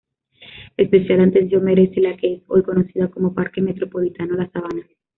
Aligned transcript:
Especial 0.77 1.21
atención 1.21 1.63
merece 1.63 2.01
la 2.01 2.17
que 2.17 2.33
es 2.33 2.41
hoy 2.47 2.63
conocida 2.63 3.09
como 3.11 3.35
Parque 3.35 3.61
Metropolitano 3.61 4.33
La 4.35 4.49
Sabana. 4.49 4.81